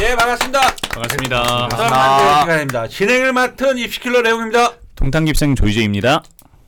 [0.00, 0.60] 예 반갑습니다.
[0.94, 1.42] 반갑습니다.
[1.68, 2.40] 반갑습니다.
[2.42, 2.88] 시간입니다.
[2.88, 4.72] 진행을 맡은 입시킬러 레옹입니다.
[4.96, 6.22] 동탄깁생 조이재입니다.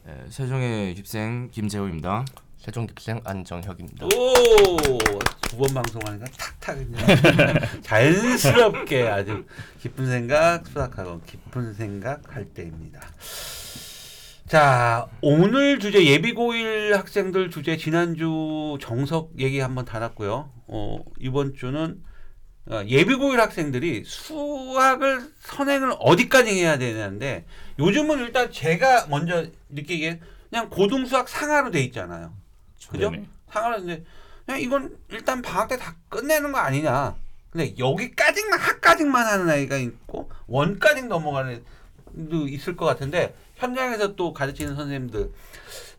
[0.06, 2.24] 네, 세종의 깁생 김재호입니다.
[2.58, 4.06] 세종 깁생 안정혁입니다.
[4.06, 4.08] 오
[5.48, 7.06] 두 번 방송하니까 탁탁 그냥
[7.82, 9.44] 자연스럽게 아주
[9.80, 13.00] 깊은 생각 수락하고 깊은 생각 할 때입니다.
[14.48, 20.50] 자 오늘 주제 예비고일 학생들 주제 지난주 정석 얘기 한번 다뤘고요.
[20.66, 22.13] 어, 이번 주는 어,
[22.70, 27.44] 예비고일 학생들이 수학을 선행을 어디까지 해야 되는데
[27.78, 32.32] 요즘은 일단 제가 먼저 느끼기에 그냥 고등수학 상하로 돼 있잖아요.
[32.90, 33.10] 그죠?
[33.10, 33.26] 네네.
[33.50, 34.04] 상하로 이제
[34.46, 37.16] 그냥 이건 일단 방학 때 다 끝내는 거 아니냐.
[37.50, 41.62] 근데 여기까지만 학까지만 하는 아이가 있고 원까지 넘어가는
[42.30, 45.30] 도 있을 것 같은데 현장에서 또 가르치는 선생님들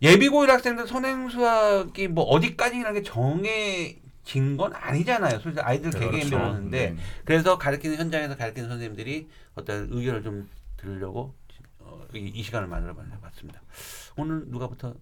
[0.02, 5.40] 예비고일 학생들 선행 수학이 뭐 어디까지라는 게 정해 진건 아니잖아요.
[5.40, 6.38] 솔직히 아이들 개개인 그렇죠.
[6.38, 6.98] 배우는데 네.
[7.24, 11.34] 그래서 가르치는 현장에서 가르치는 선생님들이 어떤 의견을 좀 들으려고
[11.80, 13.62] 어, 이, 이 시간을 만들어 봤습니다.
[14.18, 14.94] 오늘 누가부터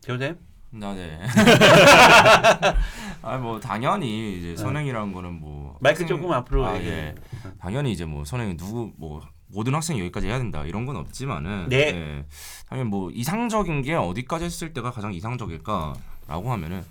[0.00, 0.38] 재호쌤?
[0.82, 1.20] 아, 네.
[3.22, 6.76] 아, 뭐 당연히 이제 선행이라는 거는 뭐 마이크 학생- 조금 앞으로 아.
[6.76, 7.14] 예.
[7.58, 11.76] 당연히 이제 뭐 선행 누구 뭐 모든 학생이 여기까지 해야 된다 이런 건 없지만은 네.
[11.76, 12.24] 예.
[12.68, 16.84] 당연히 뭐 이상적인 게 어디까지 했을 때가 가장 이상적일까라고 하면은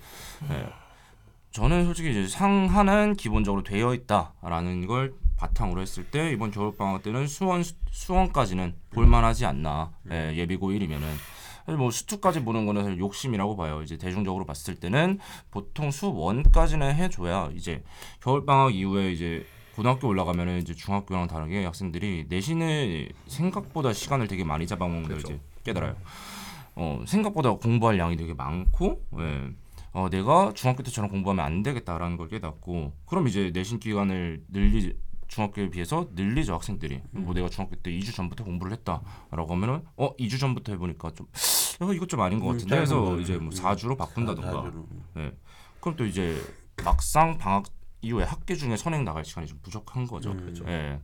[0.52, 0.70] 예.
[1.52, 7.28] 저는 솔직히 이제 상하는 기본적으로 되어 있다라는 걸 바탕으로 했을 때 이번 겨울 방학 때는
[7.28, 11.02] 수원 수원까지는 볼만하지 않나 예, 예비고 1이면은
[11.66, 13.82] 사실 뭐 수투까지 보는 거는 사실 욕심이라고 봐요.
[13.82, 17.84] 이제 대중적으로 봤을 때는 보통 수원까지는 해줘야 이제
[18.22, 24.68] 겨울 방학 이후에 이제 고등학교 올라가면은 이제 중학교랑 다르게 학생들이 내신을 생각보다 시간을 되게 많이
[24.68, 25.96] 잡아먹는 걸 이제 깨달아요.
[26.76, 29.50] 어 생각보다 공부할 양이 되게 많고, 예.
[29.92, 34.96] 어 내가 중학교 때처럼 공부하면 안 되겠다라는 걸 깨닫고, 그럼 이제 내신 기간을 늘리
[35.28, 37.02] 중학교에 비해서 늘리죠 학생들이.
[37.12, 41.28] 뭐 내가 중학교 때 2주 전부터 공부를 했다라고 하면은 어 2주 전부터 해보니까 좀
[41.82, 43.22] 어, 이것 좀 아닌 것 음, 같은데 해서 거네.
[43.22, 43.50] 이제 뭐 음.
[43.52, 44.52] 4주로 바꾼다던가.
[44.52, 44.88] 사주로.
[45.18, 45.32] 예.
[45.80, 46.42] 그럼 또 이제
[46.84, 47.66] 막상 방학
[48.02, 50.32] 이후에 학기 중에 선행 나갈 시간이 좀 부족한 거죠.
[50.32, 50.54] 음.
[50.68, 51.00] 예.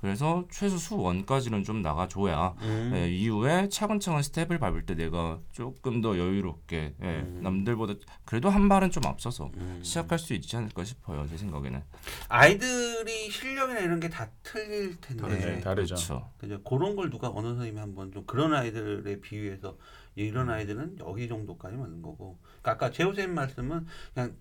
[0.00, 2.92] 그래서 최소 수원까지는 좀 나가줘야 음.
[2.94, 7.40] 예, 이후에 차근차근 스텝을 밟을 때 내가 조금 더 여유롭게 예, 음.
[7.42, 7.94] 남들보다
[8.24, 9.80] 그래도 한 발은 좀 앞서서 음.
[9.82, 11.82] 시작할 수 있지 않을까 싶어요 제 생각에는
[12.28, 15.94] 아이들이 실력이나 이런 게 다 틀릴 텐데 네, 다르죠.
[15.94, 16.62] 그렇죠 그죠?
[16.64, 19.76] 그런 걸 누가 어느 선생님이 한번 좀 그런 아이들에 비유해서
[20.16, 24.34] 이런 아이들은 여기 정도까지 맞는 거고 그러니까 아까 재호 선생님 말씀은 그냥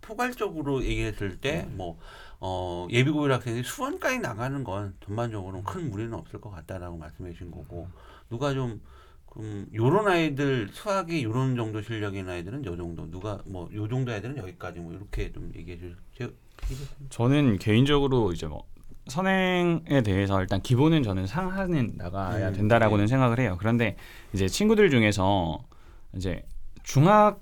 [0.00, 1.98] 포괄적으로 얘기했을 때뭐
[2.40, 7.88] 어, 예비고일 학생이 수원까지 나가는 건 전반적으로는 큰 무리는 없을 것 같다라고 말씀해 주신 거고
[8.30, 8.80] 누가 좀
[9.28, 14.36] 그럼 요런 아이들 수학이 요런 정도 실력인 아이들은 요 정도 누가 뭐 요 정도 아이들은
[14.38, 16.30] 여기까지 뭐 이렇게 좀 얘기해 주세요.
[17.10, 18.64] 저는 개인적으로 이제 뭐
[19.06, 23.56] 선행에 대해서 일단 기본은 저는 상하는 나가야 음, 된다라고는 생각을 해요.
[23.58, 23.96] 그런데
[24.32, 25.64] 이제 친구들 중에서
[26.14, 26.42] 이제
[26.82, 27.40] 중학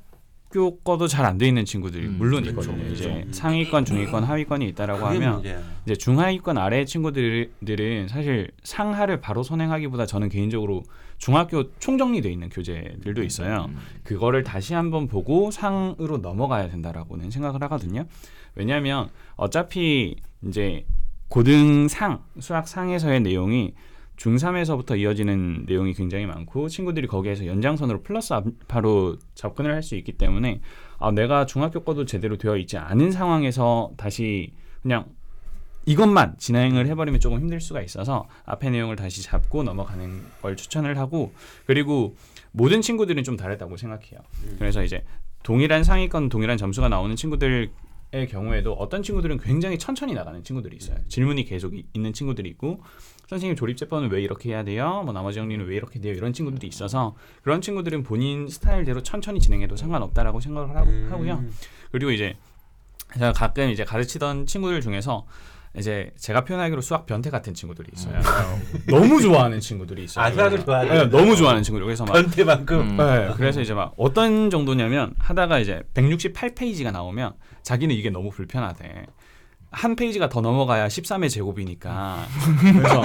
[0.50, 2.72] 교 거도 잘 안 돼 있는 친구들이 음, 물론 그렇죠.
[2.90, 3.32] 이제 그렇죠.
[3.32, 5.60] 상위권, 중위권, 하위권이 있다라고 하면 문제야.
[5.84, 10.84] 이제 중하위권 아래 친구들은 사실 상하를 바로 선행하기보다 저는 개인적으로
[11.18, 13.66] 중학교 총정리돼 있는 교재들도 있어요.
[13.68, 13.76] 음.
[14.04, 18.06] 그거를 다시 한번 보고 상으로 넘어가야 된다라고는 생각을 하거든요.
[18.54, 20.16] 왜냐하면 어차피
[20.46, 20.86] 이제
[21.28, 23.74] 고등상 수학 상에서의 내용이
[24.18, 30.60] 중3에서부터 이어지는 내용이 굉장히 많고 친구들이 거기에서 연장선으로 플러스 알파로 접근을 할 수 있기 때문에
[30.98, 34.52] 아, 내가 중학교 거도 제대로 되어 있지 않은 상황에서 다시
[34.82, 35.06] 그냥
[35.86, 41.32] 이것만 진행을 해버리면 조금 힘들 수가 있어서 앞에 내용을 다시 잡고 넘어가는 걸 추천을 하고
[41.64, 42.16] 그리고
[42.52, 44.20] 모든 친구들은 좀 다르다고 생각해요.
[44.58, 45.04] 그래서 이제
[45.44, 47.70] 동일한 상위권 동일한 점수가 나오는 친구들
[48.12, 50.96] 의 경우에도 어떤 친구들은 굉장히 천천히 나가는 친구들이 있어요.
[51.08, 52.80] 질문이 계속 이- 있는 친구들이 있고
[53.26, 55.02] 선생님 조립 제법은 왜 이렇게 해야 돼요?
[55.04, 56.14] 뭐 나머지 정리는 왜 이렇게 돼요?
[56.14, 61.08] 이런 친구들이 있어서 그런 친구들은 본인 스타일대로 천천히 진행해도 상관없다라고 생각을 하고, 음.
[61.10, 61.44] 하고요.
[61.92, 62.34] 그리고 이제
[63.12, 65.26] 제가 가끔 이제 가르치던 친구들 중에서
[65.76, 68.18] 이제 제가 표현하기로 수학 변태 같은 친구들이 있어요.
[68.88, 70.24] 너무 좋아하는 친구들이 있어요.
[70.24, 71.84] 아, 수학을 좋아하는 네, 너무 좋아하는 친구들.
[71.84, 72.96] 그래서 막 변태만큼 음.
[72.96, 79.06] 네, 그래서 이제 막 어떤 정도냐면 하다가 이제 168페이지가 나오면 자기는 이게 너무 불편하대.
[79.70, 82.24] 한 페이지가 더 넘어가야 13의 제곱이니까.
[82.60, 83.02] 그래서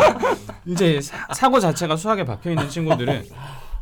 [0.66, 3.25] 이제 사, 사고 자체가 수학에 박혀 있는 친구들은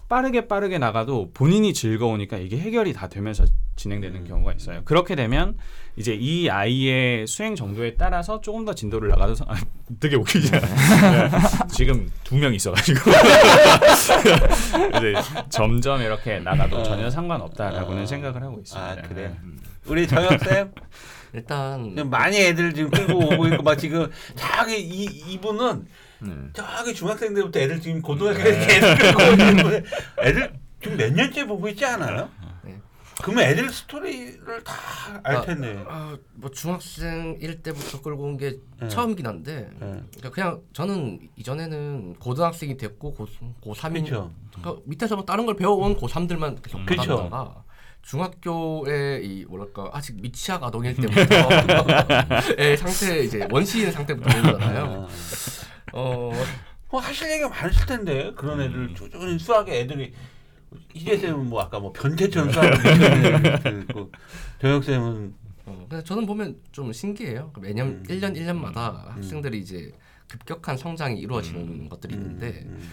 [0.09, 3.45] 빠르게 빠르게 나가도 본인이 즐거우니까 이게 해결이 다 되면서
[3.75, 4.81] 진행되는 경우가 있어요.
[4.85, 5.57] 그렇게 되면
[5.95, 9.55] 이제 이 아이의 수행 정도에 따라서 조금 더 진도를 나가도 상- 아,
[9.99, 11.29] 되게 웃기지 않아요?
[11.29, 11.37] 네,
[11.69, 13.11] 지금 두 명 있어가지고
[14.97, 15.13] 이제
[15.49, 18.05] 점점 이렇게 나가도 전혀 상관없다라고는 어.
[18.05, 18.89] 생각을 하고 있습니다.
[18.91, 19.29] 아, 그래요?
[19.29, 19.35] 네.
[19.87, 20.71] 우리 정혁 쌤
[21.33, 25.85] 일단 많이 애들 지금 끌고 오고 있고 막 지금 저기 이 이분은
[26.19, 26.31] 네.
[26.53, 29.83] 저기 중학생 때부터 애들 지금 고등학교에 계속 끌고 오는데
[30.23, 32.29] 애들 지금 몇 년째 보고 있지 않아요?
[33.21, 33.25] 네.
[33.25, 35.83] 그러면 애들 스토리를 다알 아, 텐데.
[35.87, 38.87] 아, 뭐 중학생일 때부터 끌고 온게 네.
[38.87, 40.01] 처음이긴 한데 네.
[40.17, 43.27] 그러니까 그냥 저는 이전에는 고등학생이 됐고 고,
[43.63, 44.31] 고3인 그렇죠.
[44.53, 47.17] 그러니까 밑에서 뭐 다른 걸 배워온 고3들만 계속 그쵸.
[47.17, 47.63] 받았다가
[48.01, 51.37] 중학교에 이 뭐랄까 아직 미취학 아동일 때부터
[52.57, 55.07] 의 상태 이제 원시인 상태부터 배우잖아요.
[55.93, 56.31] 어
[56.91, 60.13] 뭐 하실 얘기가 많으실 텐데 그런 애들 꾸준히 수학에 애들이
[60.93, 64.11] 희재 쌤은 뭐 아까 뭐 변태처럼 수학을 미쳤고
[64.59, 65.33] 도혁 쌤은?
[65.65, 67.51] 어, 근데 저는 보면 좀 신기해요.
[67.59, 68.03] 매년 음.
[68.07, 69.91] 1년 1년마다 학생들이 이제
[70.27, 72.89] 급격한 성장이 이루어지는 것들이 있는데 음,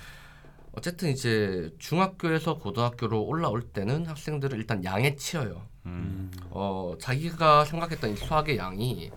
[0.73, 5.67] 어쨌든 이제 중학교에서 고등학교로 올라올 때는 학생들은 일단 양에 치여요.
[5.87, 9.11] 음, 어 자기가 생각했던 이 수학의 양이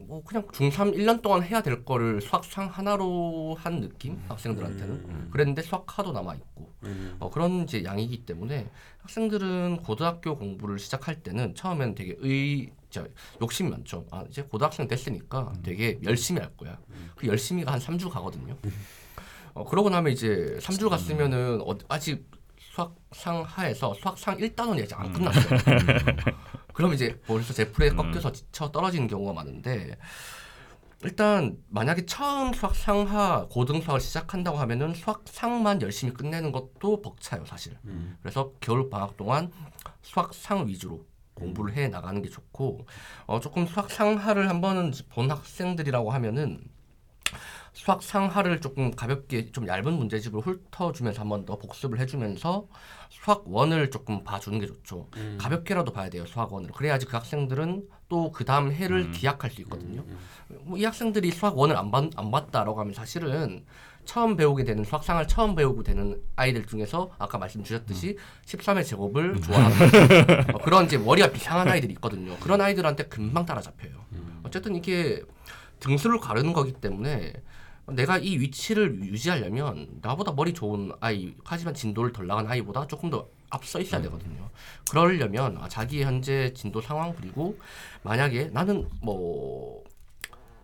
[0.00, 4.22] 뭐 그냥 중3 1년 동안 해야 될 거를 수학상 하나로 한 느낌?
[4.28, 4.90] 학생들한테는?
[4.94, 5.28] 음.
[5.30, 6.72] 그랬는데 수학카도 남아 있고.
[6.84, 8.68] 음, 어, 그런 이제 양이기 때문에
[9.00, 13.06] 학생들은 고등학교 공부를 시작할 때는 처음엔 되게 의 저,
[13.40, 14.06] 욕심이 많죠.
[14.10, 16.78] 아 이제 고등학생 됐으니까 되게 열심히 할 거야.
[17.16, 18.56] 그 열심히가 한 3주 가거든요.
[19.54, 22.26] 어, 그러고 나면 이제 3주 갔으면은 어, 아직
[22.58, 25.58] 수학상 하에서 수학상 1단원이 아직 안 끝났어요.
[26.72, 29.96] 그럼 이제 벌써 제풀에 꺾여서 지쳐 떨어지는 경우가 많은데
[31.04, 37.44] 일단 만약에 처음 수학 상하 고등 수학을 시작한다고 하면은 수학 상만 열심히 끝내는 것도 벅차요
[37.44, 37.76] 사실.
[37.84, 38.16] 음.
[38.22, 39.50] 그래서 겨울 방학 동안
[40.02, 41.04] 수학 상 위주로
[41.34, 42.86] 공부를 해 나가는 게 좋고
[43.26, 46.60] 어 조금 수학 상하를 한번은 본 학생들이라고 하면은
[47.72, 52.66] 수학 상하를 조금 가볍게 좀 얇은 문제집을 훑어주면서 한 번 더 복습을 해주면서
[53.08, 55.08] 수학 원을 조금 봐주는 게 좋죠.
[55.16, 55.38] 음.
[55.40, 56.70] 가볍게라도 봐야 돼요 수학 원을.
[56.72, 60.04] 그래야지 그 학생들은 또 그 다음 해를 기약할 수 있거든요.
[60.48, 63.64] 뭐이 학생들이 수학 원을 안, 봤, 안 봤다라고 하면 사실은
[64.04, 69.40] 처음 배우게 되는 수학 상을 처음 배우고 되는 아이들 중에서 아까 말씀 주셨듯이 13의 제곱을
[69.40, 69.76] 좋아하는
[70.54, 72.36] 어, 그런 이제 머리가 비상한 아이들이 있거든요.
[72.40, 73.92] 그런 아이들한테 금방 따라잡혀요.
[74.42, 75.22] 어쨌든 이게
[75.80, 77.32] 등수를 가르는 거기 때문에
[77.86, 83.26] 내가 이 위치를 유지하려면 나보다 머리 좋은 아이 하지만 진도를 덜 나간 아이보다 조금 더
[83.50, 84.48] 앞서 있어야 되거든요.
[84.90, 87.58] 그러려면 아, 자기 현재 진도 상황 그리고
[88.02, 89.82] 만약에 나는 뭐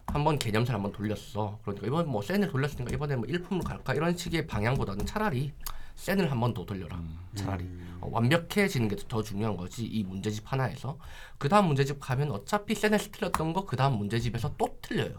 [0.07, 1.59] 한번 개념살 한번 돌렸어.
[1.63, 5.53] 그러니까 이번 뭐 센을 돌렸으니까 이번에 뭐 일품으로 갈까 이런 식의 방향보다는 차라리
[5.97, 6.97] 센을 한 번 더 돌려라.
[7.35, 7.65] 차라리
[8.01, 10.97] 어, 완벽해지는 게 더 중요한 거지 이 문제집 하나에서
[11.37, 15.15] 그 다음 문제집 가면 어차피 센에서 틀렸던 거 그 다음 문제집에서 또 틀려요.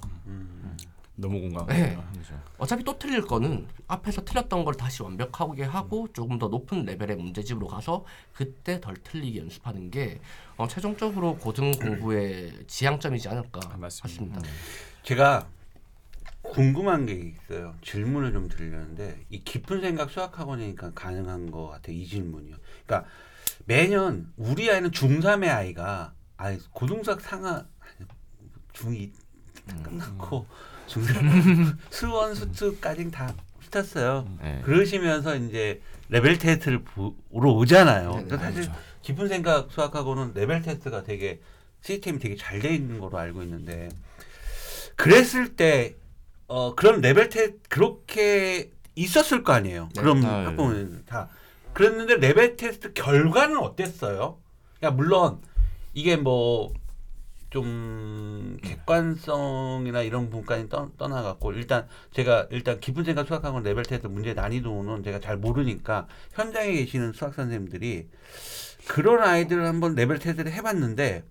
[1.19, 1.68] 너무 공감.
[1.68, 1.98] 네.
[2.13, 2.42] 그렇죠.
[2.57, 7.68] 어차피 또 틀릴 거는 앞에서 틀렸던 걸 다시 완벽하게 하고 조금 더 높은 레벨의 문제집으로
[7.68, 10.19] 가서 그때 덜 틀리게 연습하는 게
[10.57, 14.07] 어, 최종적으로 고등 공부의 지향점이지 않을까 아, 맞습니다.
[14.07, 14.42] 싶습니다.
[15.04, 15.48] 제가
[16.42, 17.75] 궁금한 게 있어요.
[17.81, 21.95] 질문을 좀 드리려는데 이 깊은 생각 수학학원이니까 가능한 것 같아요.
[21.95, 22.56] 이 질문이요.
[22.86, 23.10] 그러니까
[23.65, 27.65] 매년 우리 아이는 중3의 아이가 아이 고등수학 상하
[28.74, 29.12] 중2
[29.83, 30.79] 끝났고 중3
[31.90, 34.27] 수one 수two까지 다 붙었어요.
[34.41, 34.62] 네.
[34.63, 38.12] 그러시면서 이제 레벨 테스트를 보러 오잖아요.
[38.13, 38.69] 근데 사실
[39.01, 41.39] 깊은 생각 수학학원은 레벨 테스트가 되게
[41.81, 43.89] 시스템이 되게 잘 돼 있는 거로 알고 있는데
[44.95, 45.96] 그랬을 때
[46.48, 49.89] 어, 그런 레벨 테스트 그렇게 있었을 거 아니에요.
[49.96, 50.01] 네.
[50.01, 50.46] 그럼 아, 예.
[50.46, 51.29] 학부모는 다
[51.74, 54.39] 그랬는데 레벨 테스트 결과는 어땠어요?
[54.84, 55.39] 야 물론
[55.93, 56.74] 이게 뭐
[57.50, 64.34] 좀 객관성이나 이런 부분까지 떠, 떠나갖고 일단 제가 일단 깊은 생각 수학학원 레벨 테스트 문제
[64.34, 68.08] 난이도는 제가 잘 모르니까 현장에 계시는 수학 선생님들이
[68.88, 71.24] 그런 아이들을 한번 레벨 테스트를 해봤는데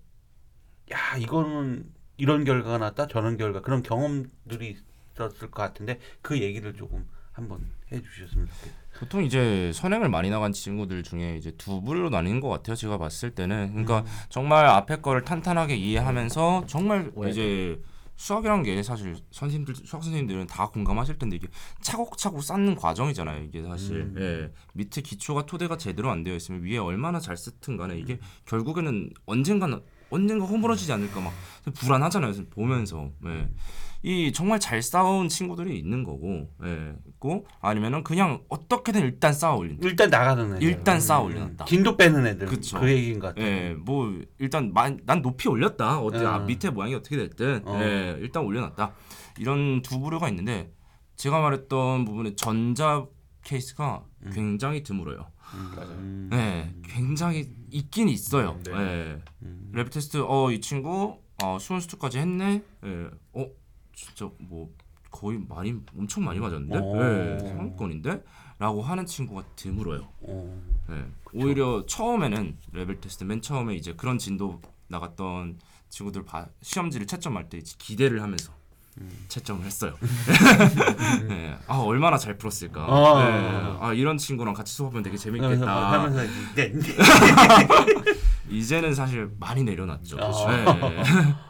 [0.91, 1.85] 야 이거는
[2.17, 4.77] 이런 결과가 났다 저런 결과 그런 경험들이
[5.15, 7.07] 있었을 것 같은데 그 얘기를 조금
[7.39, 7.59] 한번
[7.91, 8.79] 해주셨으면 좋겠어요.
[8.99, 12.75] 보통 이제 선행을 많이 나간 친구들 중에 이제 두 부류로 나뉘는 것 같아요.
[12.75, 17.31] 제가 봤을 때는 그러니까 정말 앞에 거를 탄탄하게 이해하면서 정말 오해돼.
[17.31, 17.81] 이제
[18.17, 21.47] 수학이란 게 사실 선생님들 수학 선생님들은 다 공감하실 텐데 이게
[21.81, 23.43] 차곡차곡 쌓는 과정이잖아요.
[23.45, 24.51] 이게 사실 예.
[24.73, 29.81] 밑에 기초가 토대가 제대로 안 되어 있으면 위에 얼마나 잘 쓰든 간에 이게 결국에는 언젠가는
[30.09, 31.33] 언젠가 허물어지지 않을까 막
[31.75, 32.33] 불안하잖아요.
[32.49, 33.49] 보면서 예.
[34.01, 36.93] 이 정말 잘 싸운 친구들이 있는 거고 예.
[37.07, 39.85] 있고 아니면은 그냥 어떻게든 일단 쌓아 올린다.
[39.87, 40.63] 일단 나가는 애들.
[40.63, 41.65] 일단 쌓아 올려놨다.
[41.65, 42.47] 진도 빼는 애들.
[42.47, 42.79] 그쵸.
[42.79, 43.45] 그 얘기인 것 같아요.
[43.45, 45.99] 예, 뭐 일단 마, 난 높이 올렸다.
[45.99, 46.25] 어때 예.
[46.25, 47.79] 앞 밑에 모양이 어떻게 됐든 어.
[47.81, 48.93] 예, 일단 올려놨다.
[49.37, 50.71] 이런 두 부류가 있는데
[51.17, 53.05] 제가 말했던 부분에 전자
[53.43, 54.03] 케이스가
[54.33, 55.25] 굉장히 드물어요.
[55.53, 56.27] 음.
[56.31, 58.59] 네, 굉장히 있긴 있어요.
[58.63, 58.71] 네.
[58.73, 59.21] 네.
[59.43, 59.71] 음.
[59.73, 62.63] 레벨 테스트 어 이 친구 아 수one 수two까지 했네.
[62.85, 63.09] 예.
[63.33, 63.47] 어
[63.95, 64.69] 진짜 뭐
[65.09, 66.77] 거의 많이 엄청 많이 맞았는데.
[66.77, 66.97] 오.
[67.01, 67.39] 예.
[67.39, 70.07] 상위권인데.라고 하는 친구가 드물어요.
[70.21, 71.05] 어, 예.
[71.33, 77.59] 오히려 처음에는 레벨 테스트 맨 처음에 이제 그런 진도 나갔던 친구들 바, 시험지를 채점할 때
[77.59, 78.51] 기대를 하면서
[79.29, 79.93] 채점을 했어요.
[81.29, 81.57] 예.
[81.67, 82.85] 아 얼마나 잘 풀었을까.
[82.85, 83.21] 어.
[83.21, 83.77] 예.
[83.79, 85.91] 아 이런 친구랑 같이 수업하면 되게 재밌겠다.
[85.93, 86.73] 하면서 이제
[88.49, 90.17] 이제는 사실 많이 내려놨죠.
[90.19, 90.89] 아.
[90.89, 91.05] 네.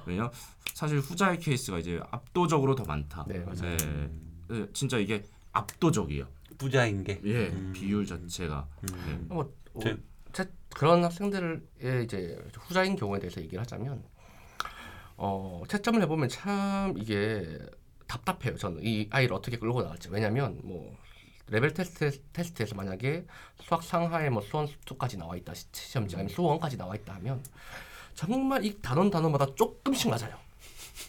[0.06, 0.30] 왜냐
[0.74, 3.26] 사실 후자의 케이스가 이제 압도적으로 더 많다.
[3.28, 3.78] 네, 맞아요.
[3.78, 4.10] 네.
[4.50, 6.26] 네, 진짜 이게 압도적이에요.
[6.58, 7.22] 부자인 게.
[7.26, 7.72] 예, 음.
[7.74, 8.68] 비율 자체가.
[8.82, 9.20] 네.
[9.30, 9.98] 뭐 어, 제-
[10.34, 11.62] 제- 그런 학생들의
[12.04, 14.04] 이제 후자인 경우에 대해서 얘기를 하자면
[15.22, 17.46] 어, 채점을 해보면 참 이게
[18.08, 18.56] 답답해요.
[18.58, 20.10] 저는 이 아이를 어떻게 끌고 나갈지.
[20.10, 20.96] 왜냐하면 뭐
[21.48, 23.26] 레벨 테스트 테스트에서 만약에
[23.62, 27.44] 수학 상하에 뭐 수one 수two까지 나와 있다 시- 시험지 아니면 수one까지 나와 있다 하면
[28.14, 30.38] 정말 이 단원 단원마다 조금씩 맞아요.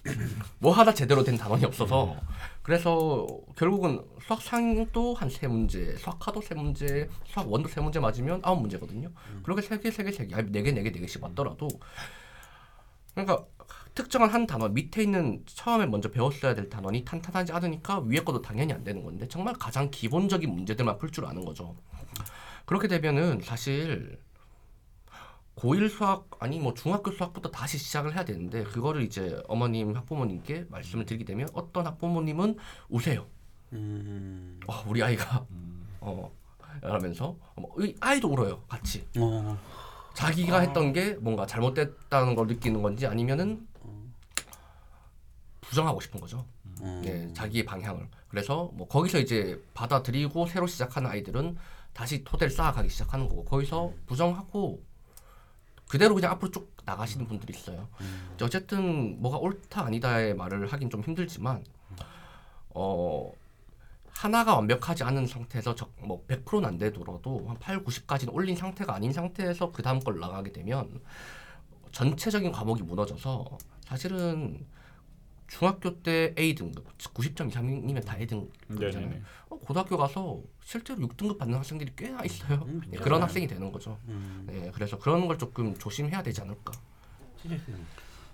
[0.60, 2.16] 뭐 하나 제대로 된 단원이 없어서
[2.62, 3.26] 그래서
[3.56, 8.40] 결국은 수학 상도 한 세 문제, 수학 하도 세 문제, 수학 one도 세 문제 맞으면
[8.44, 9.10] 아홉 문제거든요.
[9.42, 11.68] 그렇게 세 개, 세 개, 세 개, 아니 네 개, 네 개, 네 개씩 맞더라도
[13.14, 13.44] 그러니까
[13.94, 18.72] 특정한 한 단원 밑에 있는 처음에 먼저 배웠어야 될 단원이 탄탄하지 않으니까 위에 것도 당연히
[18.72, 21.76] 안 되는 건데 정말 가장 기본적인 문제들만 풀 줄 아는 거죠.
[22.66, 24.20] 그렇게 되면은 사실
[25.56, 31.04] 고1 수학 아니 뭐 중학교 수학부터 다시 시작을 해야 되는데 그거를 이제 어머님 학부모님께 말씀을
[31.04, 32.56] 드리게 되면 어떤 학부모님은
[32.88, 33.26] 우세요.
[33.72, 34.60] 음.
[34.66, 35.44] 어, 우리 아이가
[36.00, 36.30] 어
[36.82, 39.58] 이러면서 어, 이 아이도 울어요 같이 어.
[40.14, 43.66] 자기가 했던 게 뭔가 잘못됐다는 걸 느끼는 건지 아니면은
[45.60, 46.44] 부정하고 싶은 거죠.
[46.80, 47.02] 어.
[47.04, 48.08] 예, 자기의 방향을.
[48.28, 51.56] 그래서 뭐 거기서 이제 받아들이고 새로 시작하는 아이들은
[51.92, 54.82] 다시 토대를 쌓아가기 시작하는 거고 거기서 부정하고
[55.88, 57.88] 그대로 그냥 앞으로 쭉 나가시는 분들이 있어요.
[58.34, 61.64] 이제 어쨌든 뭐가 옳다 아니다의 말을 하긴 좀 힘들지만
[62.70, 63.32] 어
[64.20, 69.14] 하나가 완벽하지 않은 상태에서 적, 뭐 100%는 안 되더라도 한 8, 90까지는 올린 상태가 아닌
[69.14, 71.00] 상태에서 그 다음 걸 나가게 되면
[71.90, 73.46] 전체적인 과목이 무너져서
[73.80, 74.66] 사실은
[75.46, 79.08] 중학교 때 A 등급 90점 이상이면 다 A 등급이잖아요.
[79.08, 79.22] 네네네.
[79.48, 82.56] 어, 고등학교 가서 실제로 6등급 받는 학생들이 꽤나 있어요.
[82.66, 83.02] 음, 예, 진짜요?
[83.02, 83.96] 그런 학생이 되는 거죠.
[84.08, 84.44] 음.
[84.46, 86.72] 네, 그래서 그런 걸 조금 조심해야 되지 않을까.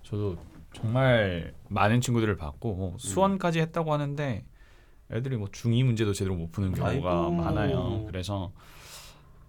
[0.03, 0.37] 저도
[0.73, 4.45] 정말 많은 친구들을 봤고 어, 수원까지 했다고 하는데
[5.13, 7.31] 애들이 뭐 중2 문제도 제대로 못 푸는 경우가 아이고.
[7.33, 8.05] 많아요.
[8.07, 8.53] 그래서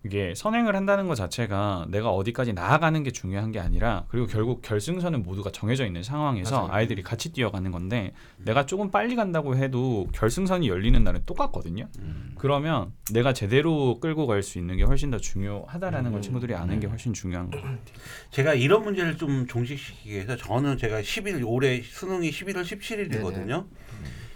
[0.06, 5.24] 이게 선행을 한다는 것 자체가 내가 어디까지 나아가는 게 중요한 게 아니라 그리고 결국 결승선은
[5.24, 6.72] 모두가 정해져 있는 상황에서 맞아요.
[6.72, 11.90] 아이들이 같이 뛰어가는 건데 내가 조금 빨리 간다고 해도 결승선이 열리는 날은 똑같거든요.
[12.00, 12.32] 음.
[12.38, 16.22] 그러면 내가 제대로 끌고 갈 수 있는 게 훨씬 더 중요하다라는 걸 음.
[16.22, 17.82] 친구들이 아는 게 훨씬 중요한 것 같아요.
[18.30, 23.66] 제가 이런 문제를 좀 종식시키기 위해서 저는 제가 10일 올해 수능이 11월 17일이거든요.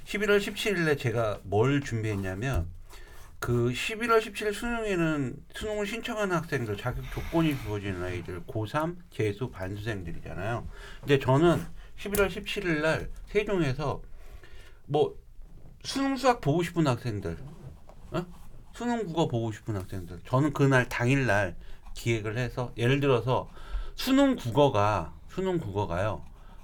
[0.05, 2.67] 11월 17일에 제가 뭘 준비했냐면
[3.39, 10.67] 그 11월 17일 수능에는 수능을 신청하는 학생들 자격 조건이 주어지는 아이들 고3 재수 반수생들이잖아요.
[10.99, 11.65] 근데 저는
[11.97, 14.01] 11월 17일 날 세종에서
[14.85, 15.15] 뭐
[15.83, 17.37] 수능 수학 보고 싶은 학생들,
[18.11, 18.25] 어?
[18.73, 21.55] 수능 국어 보고 싶은 학생들, 저는 그날 당일 날
[21.95, 23.49] 기획을 해서 예를 들어서
[23.95, 26.23] 수능 국어가 수능 국어가요.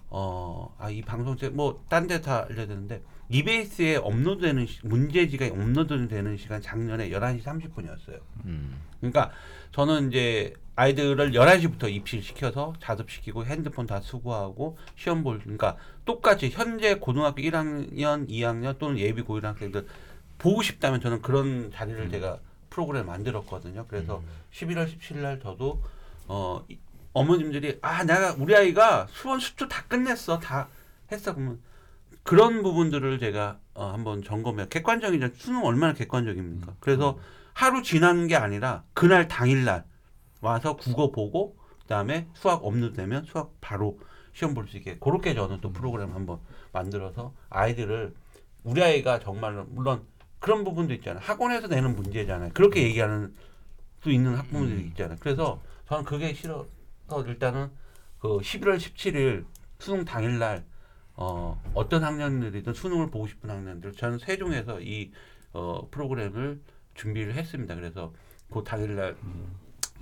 [0.09, 7.09] 어, 아, 이 방송 때뭐딴 데 다 알려드는데 이베이스에 업로드되는 시- 문제지가 업로드되는 시간 작년에
[7.09, 8.19] 11시 30분이었어요.
[8.45, 8.79] 음.
[8.99, 9.31] 그러니까
[9.73, 17.41] 저는 이제 아이들을 11시부터 입실시켜서 자습시키고 핸드폰 다 수거하고 시험 볼 그러니까 똑같이 현재 고등학교
[17.41, 19.87] 1학년, 2학년 또는 예비 고1 학생들
[20.37, 23.85] 보고 싶다면 저는 그런 자리를 제가 프로그램 만들었거든요.
[23.87, 24.21] 그래서
[24.53, 25.81] 11월 17일 날 저도
[26.27, 26.77] 어 이-
[27.13, 30.69] 어머님들이 아 내가 우리 아이가 수원 수투 다 끝냈어 다
[31.11, 31.59] 했어 그러면
[32.27, 34.67] 그런 부분들을 제가 어, 한번 점검해.
[34.67, 36.75] 객관적이죠 수능 얼마나 객관적입니까?
[36.81, 37.17] 그래서
[37.53, 39.85] 하루 지나는 게 아니라 그날 당일날
[40.41, 43.97] 와서 국어 보고 그다음에 수학 업로드되면 수학 바로
[44.33, 46.39] 시험 볼 수 있게 그렇게 저는 또 프로그램 한번
[46.73, 48.13] 만들어서 아이들을
[48.63, 50.03] 우리 아이가 정말로 물론
[50.39, 51.21] 그런 부분도 있잖아요.
[51.23, 52.51] 학원에서 내는 문제잖아요.
[52.53, 53.33] 그렇게 얘기하는
[54.03, 55.17] 수 있는 학부모들이 있잖아요.
[55.21, 56.67] 그래서 저는 그게 싫어서
[57.25, 57.69] 일단은
[58.19, 59.45] 그 11월 17일
[59.79, 60.65] 수능 당일날
[61.17, 65.11] 어, 어떤 학년들이든 수능을 보고 싶은 학년들 저는 세종에서 이
[65.51, 66.61] 어, 프로그램을
[66.93, 67.75] 준비를 했습니다.
[67.75, 68.13] 그래서
[68.53, 69.17] 그 당일날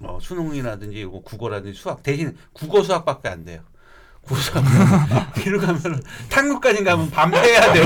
[0.01, 3.61] 어, 수능이라든지 뭐 국어라든지 수학 대신 국어 수학밖에 안 돼요.
[4.21, 4.63] 국어 수학
[5.35, 5.81] 뒤로 가면
[6.29, 7.83] 탕국까지 가면 밤새야 돼요.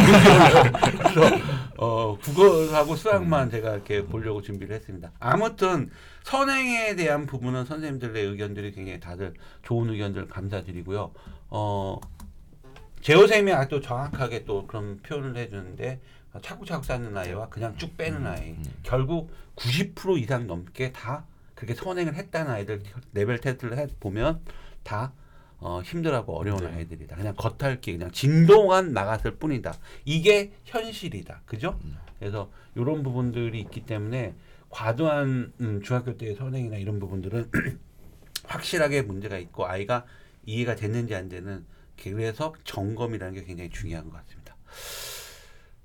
[0.98, 1.38] 그래서
[1.78, 5.12] 어, 국어하고 수학만 제가 이렇게 보려고 준비를 했습니다.
[5.20, 5.92] 아무튼
[6.24, 11.12] 선행에 대한 부분은 선생님들의 의견들이 굉장히 다들 좋은 의견들 감사드리고요.
[11.52, 12.00] 어
[13.02, 16.00] 제호쌤이 아주 정확하게 또 그런 표현을 해주는데
[16.34, 21.26] 어, 차곡차곡 쌓는 아이와 그냥 쭉 빼는 아이 결국 90% 이상 넘게 다
[21.56, 22.82] 그렇게 선행을 했다는 아이들
[23.14, 24.42] 레벨 테스트를 해 보면
[24.84, 25.14] 다
[25.58, 27.18] 어, 힘들하고 어려운 아이들이다.
[27.18, 29.74] 그냥 겉핥기 그냥 진도만 나갔을 뿐이다.
[30.06, 31.42] 이게 현실이다.
[31.46, 31.78] 그죠?
[32.18, 34.36] 그래서 이런 부분들이 있기 때문에
[34.70, 37.52] 과도한 음, 중학교 때의 선행이나 이런 부분들은
[38.46, 40.06] 확실하게 문제가 있고 아이가
[40.46, 41.66] 이해가 됐는지 안 되는
[42.02, 44.56] 그래서 점검이라는 게 굉장히 중요한 것 같습니다.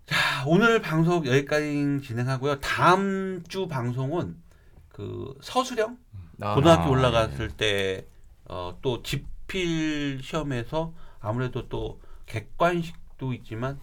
[0.06, 2.60] 자 오늘 방송 여기까지 진행하고요.
[2.60, 4.36] 다음 주 방송은
[4.90, 5.98] 그 서수령
[6.40, 8.06] 아, 고등학교 아, 올라갔을 때
[8.44, 13.78] 어, 또 집필 시험에서 아무래도 또 객관식도 있지만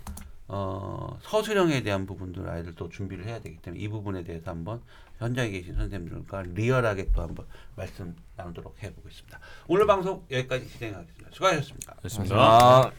[0.48, 4.82] 어, 서술형에 대한 부분들 아이들 또 준비를 해야 되기 때문에 이 부분에 대해서 한번
[5.22, 9.40] 현장에 계신 선생님들과 리얼하게 또 한번 말씀 나누도록 해보겠습니다.
[9.68, 11.30] 오늘 방송 여기까지 진행하겠습니다.
[11.32, 11.94] 수고하셨습니다.
[11.96, 12.92] 그렇습니다.